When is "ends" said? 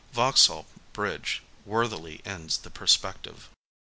2.25-2.57